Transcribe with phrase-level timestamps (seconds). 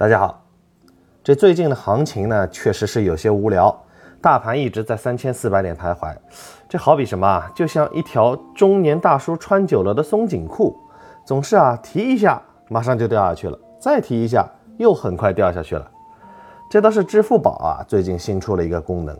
[0.00, 0.42] 大家好，
[1.22, 3.84] 这最近的行情呢，确实是有些无聊，
[4.18, 6.16] 大盘一直在三千四百点徘徊，
[6.66, 7.52] 这好比什么啊？
[7.54, 10.74] 就像一条中年大叔穿久了的松紧裤，
[11.26, 12.40] 总是啊提一下
[12.70, 15.86] 马上就掉下去了，再提一下又很快掉下去了。
[16.70, 19.14] 这倒是支付宝啊最近新出了一个功能，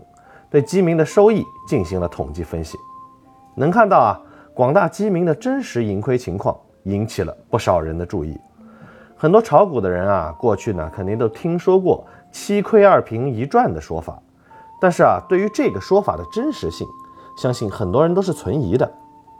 [0.49, 2.79] 对基民的收益进行了统计分析，
[3.55, 4.19] 能看到啊
[4.55, 8.41] 广大基民的真实盈亏情况，引起了不少人的注意。
[9.21, 14.19] 很多炒股的人啊，过去呢肯定都听说过“七亏二平一赚”的说法，
[14.80, 16.87] 但是啊，对于这个说法的真实性，
[17.37, 18.91] 相信很多人都是存疑的。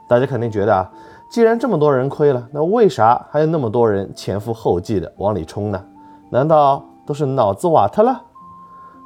[0.07, 0.87] 大家肯定觉得啊，
[1.31, 5.83] 既然这么多人亏了，那为啥还有那么多人前赴后继的往里冲呢？
[6.29, 8.21] 难道都是脑子瓦特了？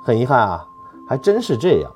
[0.03, 0.67] 很遗憾啊，
[1.07, 1.89] 还真是这样。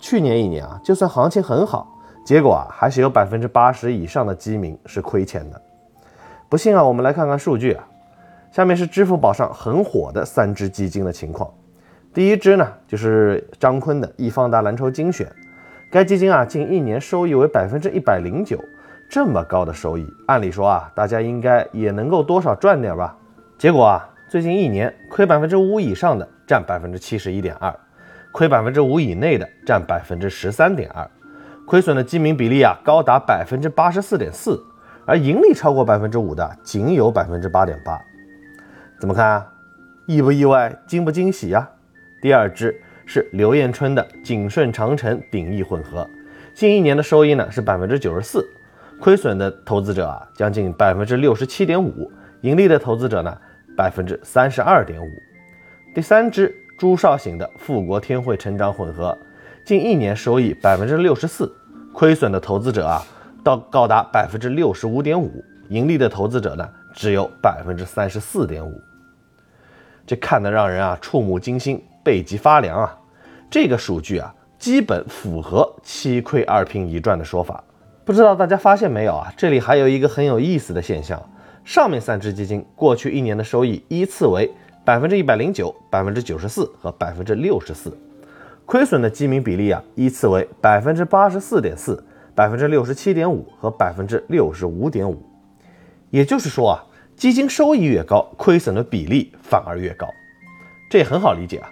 [0.00, 1.86] 去年一年啊，就算行情很好，
[2.24, 5.62] 结果啊，还是有百分之八十以上的基民是亏钱的。
[6.48, 7.86] 不信啊，我们来看看数据啊。
[8.56, 11.52] 下面是支付宝上很火的三只基金的情况。
[12.14, 15.30] 第一只呢，就是张坤的易方达蓝筹精选。
[15.92, 18.58] 该基金啊，近一年收益为百分之一百零九，
[19.10, 23.14] 这么高的收益，按理说啊，大家应该也能够多少赚点吧？
[23.58, 27.78] 结果啊，最近一年亏百分之五以上的占百分之七十一点二，
[28.32, 31.06] 亏百分之五以内的占百分之十三点二，
[31.66, 34.58] 亏损的基民比例啊，高达百分之八十四点四，
[35.04, 38.00] 而盈利超过百分之五的仅有百分之八点八。
[38.98, 39.52] 怎么看啊？
[40.06, 40.74] 意不意外？
[40.86, 41.68] 惊不惊喜呀？
[42.22, 46.08] 第二支是刘彦春的景顺长城鼎益混合，
[46.54, 48.42] 近一年的收益呢是百分之九十四，
[48.98, 53.36] 亏损的投资者啊将近百分之六十七点五，盈利的投资者呢
[53.76, 55.08] 百分之三十二点五。
[55.94, 59.16] 第三支朱少醒的富国天惠成长混合，
[59.62, 61.54] 近一年收益百分之六十四，
[61.92, 63.04] 亏损的投资者啊
[63.44, 66.66] 到高达百分之六十五点五，盈利的投资者呢？
[66.96, 68.80] 只有百分之三十四点五，
[70.06, 72.98] 这看得让人啊触目惊心，背脊发凉啊！
[73.50, 77.62] 这个数据啊，基本符合七亏二平一赚的说法。
[78.02, 79.30] 不知道大家发现没有啊？
[79.36, 81.22] 这里还有一个很有意思的现象：
[81.66, 84.50] 上面三只基金过去一年的收益依次为
[84.82, 87.94] 百分之一百零九、百分之九十四和百分之六十四，
[88.64, 92.02] 亏损的基民比例啊依次为百分之八十四点四、
[92.34, 95.22] 百分之六十七点五和百分之六十五点五。
[96.10, 96.84] 也就是说啊，
[97.16, 100.06] 基金收益越高，亏损的比例反而越高，
[100.90, 101.70] 这也很好理解啊。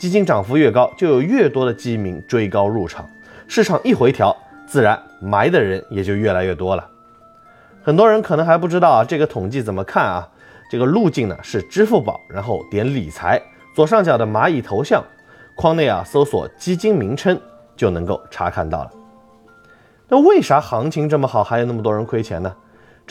[0.00, 3.08] 基金涨幅越高，就有越多的基民追高入场，
[3.46, 4.36] 市场一回调，
[4.66, 6.84] 自然埋的人也就越来越多了。
[7.84, 10.28] 很多人可能还不知道啊，这个统计怎么看啊？
[10.68, 13.40] 这个路径呢是支付宝，然后点理财，
[13.76, 15.04] 左上角的蚂蚁头像，
[15.54, 17.40] 框内啊搜索基金名称
[17.76, 18.90] 就能够查看到了。
[20.08, 22.52] 那为啥行情这么好，还有那么多人亏钱呢？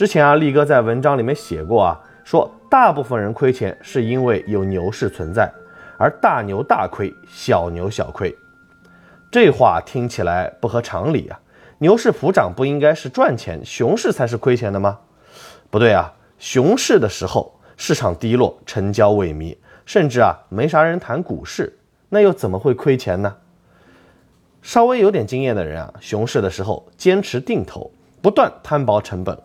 [0.00, 5.52] 之前啊，力哥在文章里面写过啊，说大部分人亏钱是因为有牛市存在，
[5.98, 8.34] 而大牛大亏，小牛小亏。
[9.30, 11.38] 这话听起来不合常理啊！
[11.76, 15.00] 牛市普涨不应该是赚钱，熊市才是亏钱的吗？
[15.68, 21.78] 不对啊，熊市的时候市场低落，成交萎靡，甚至啊没啥人谈股市，
[22.08, 23.36] 那又怎么会亏钱呢？
[24.62, 27.90] 稍微有点经验的人啊，熊市的时候坚持定投，
[28.22, 29.38] 不断摊薄成本。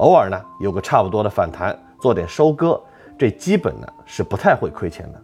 [0.00, 2.80] 偶尔呢有个差不多的反弹，做点收割，
[3.18, 5.20] 这基本呢是不太会亏钱的。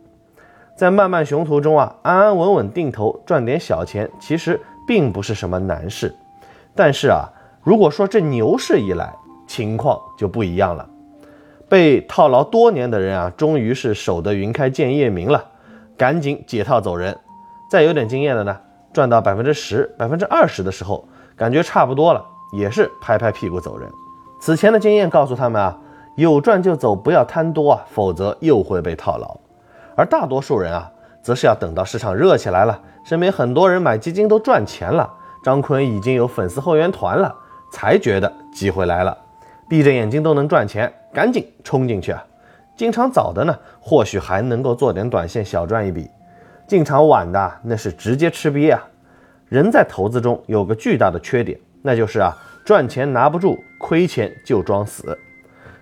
[0.76, 6.14] 在漫漫熊途中啊，安安稳稳定投赚点小钱，其实并不是什么难事。
[6.74, 7.26] 但是啊，
[7.62, 9.14] 如果说这牛市一来，
[9.46, 10.86] 情况就不一样了。
[11.70, 15.42] 被套牢多年的人啊，终于是守得云开见月明了，
[15.96, 17.18] 赶紧解套走人。
[17.70, 18.60] 再有点经验的呢，
[18.92, 22.22] 赚到百分之十、百分之二十的时候，感觉差不多了，
[22.52, 23.90] 也是拍拍屁股走人。
[24.38, 25.78] 此前的经验告诉他们啊，
[26.16, 29.36] 有赚就走，不要贪多啊，否则又会被套牢。
[29.96, 30.90] 而大多数人啊，
[31.22, 35.10] 则是要等到市场热起来了，身边很多人买基金都赚钱了，
[35.42, 37.34] 张坤已经有粉丝后援团了，
[37.72, 39.16] 才觉得机会来了，
[39.68, 42.24] 闭着眼睛都能赚钱，赶紧冲进去啊！
[42.76, 46.04] 进场早的呢，或许还能够做点短线小赚一笔；
[46.66, 48.84] 进场晚的那是直接吃瘪啊！
[49.48, 52.36] 人在投资中有个巨大的缺点，那就是啊。
[52.66, 55.16] 赚钱拿不住，亏钱就装死。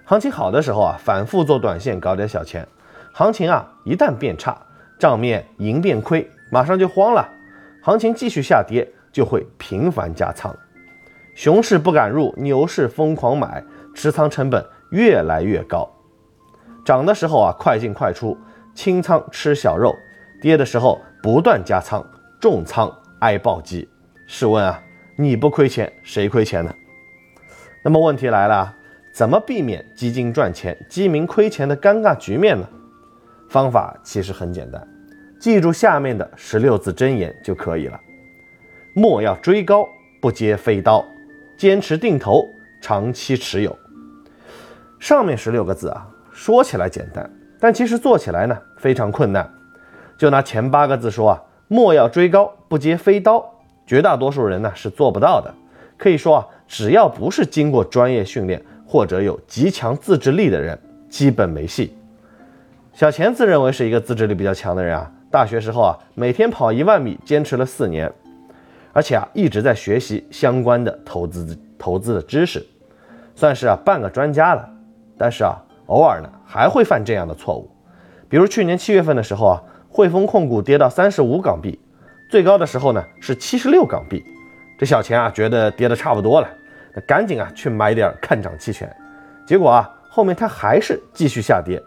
[0.04, 2.62] 行情好的时候啊，反复做短线搞点小钱；
[3.10, 4.54] 行情啊一旦变差，
[4.98, 7.26] 账面盈变亏，马上就慌了。
[7.82, 10.54] 行情继续下跌，就会频繁加仓。
[11.34, 13.64] 熊市不敢入，牛市疯狂买，
[13.94, 15.90] 持仓成本越来越高。
[16.84, 18.36] 涨的时候啊快进快出，
[18.74, 19.90] 清仓吃小肉；
[20.42, 22.04] 跌的时候不断加仓，
[22.38, 23.88] 重仓挨暴击。
[24.26, 24.82] 试问啊？
[25.16, 26.74] 你不亏钱，谁亏钱呢？
[27.82, 28.74] 那么问题来了，
[29.12, 32.68] 怎么避免基金赚钱、基民亏钱的尴尬局面呢？
[33.48, 34.88] 方法其实很简单，
[35.38, 38.00] 记住下面的十六字真言就可以了。
[38.92, 39.86] 莫要追高，
[40.20, 41.04] 不接飞刀，
[41.56, 42.48] 坚持定投，
[42.80, 43.78] 长期持有。
[44.98, 49.48] 上面十六个字啊，说起来简单，但其实做起来呢非常困难。
[50.18, 53.53] 就拿前八个字说啊，莫要追高，不接飞刀，
[53.86, 55.52] 绝大多数人呢是做不到的。
[55.96, 60.78] 可以说啊，只要不是经过专业训练或者有极强自制力的人，
[61.08, 61.96] 基本没戏。
[62.92, 68.12] 小钱自认为是一个自制力比较强的人啊，大学时候啊，每天跑一万米，坚持了四年，
[68.92, 72.64] 而且啊一直在学习相关的投资投资的知识，
[73.34, 74.68] 算是啊半个专家了。
[75.16, 77.70] 但是啊，偶尔呢还会犯这样的错误，
[78.28, 81.78] 比如去年七月份的时候啊，汇丰控股跌到三十五港币，
[82.34, 84.20] 最高的时候呢是七十六港币。
[84.76, 86.48] 这小钱啊，觉得跌的差不多了，
[86.92, 88.92] 那赶紧啊去买点看涨期权。
[89.46, 91.80] 结果啊，后面它还是继续下跌，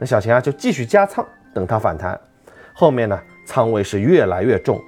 [0.00, 2.20] 那小钱啊就继续加仓，等它反弹。
[2.72, 3.16] 后面呢，
[3.46, 4.82] 仓位是越来越重，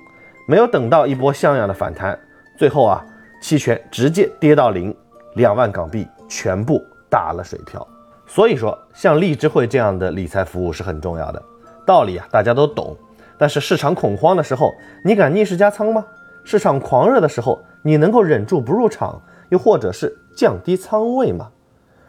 [0.49, 2.19] 没有等到一波像样的反弹，
[2.59, 3.07] 最后啊，
[3.41, 4.93] 期权直接跌到零，
[5.37, 7.87] 两万港币全部打了水漂。
[8.27, 11.41] 所以说，像荔枝会这样的理财服务是很重要的，
[11.87, 12.97] 道理啊大家都懂，
[13.45, 16.03] 但是市场恐慌的时候，你敢逆势加仓吗？
[16.45, 19.21] 市场狂热的时候，你能够忍住不入场，
[19.51, 21.51] 又或者是降低仓位吗？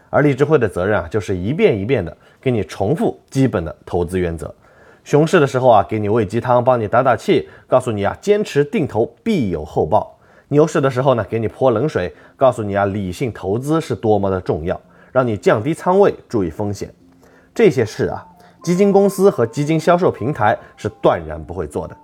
[0.10, 4.56] 而荔枝会的责任啊，就是一遍一遍的给你重复基本的投资原则。
[5.04, 10.18] 熊市的时候啊，给你喂鸡汤，帮你打打气，告诉你啊，坚持定投必有后报。
[10.48, 14.80] 牛市的时候呢，给你泼冷水，告诉你啊，理性投资是多么的重要，
[15.12, 16.90] 让你降低仓位，注意风险。
[17.54, 18.26] 这些事啊，
[18.66, 21.96] 基金公司和基金销售平台是断然不会做的。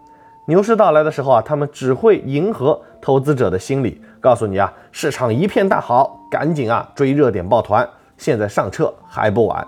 [0.46, 9.68] 牛市到来的时候啊，他们只会迎合投资者的心理，告诉你啊，市场一片大好，赶紧啊追热点抱团，现在上车还不晚。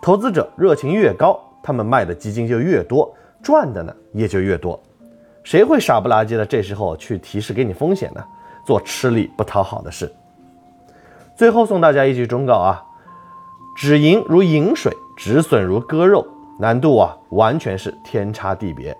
[0.00, 4.80] 投资者热情越高，他们卖的基金就越多，赚的呢也就越多。
[5.44, 8.24] 谁会傻不拉几的这时候去提示给你风险呢？
[8.64, 10.10] 做吃力不讨好的事。
[11.36, 12.82] 最后送大家一句忠告啊：
[13.76, 16.24] 止盈如饮水，止损如割肉，
[16.58, 18.96] 难度啊完全是天差地别。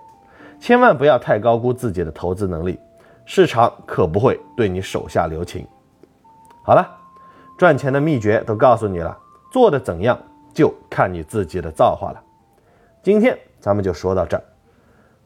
[0.59, 2.79] 千万不要太高估自己的投资能力，
[3.25, 5.65] 市场可不会对你手下留情。
[6.63, 6.85] 好了，
[7.57, 9.15] 赚钱的秘诀都告诉你了，
[9.51, 10.19] 做的怎样
[10.51, 12.21] 就看你自己的造化了。
[13.03, 14.43] 今天咱们就说到这儿，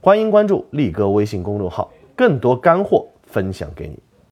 [0.02, 3.98] 欢迎关注力哥微信公众号，更多干货分享给你。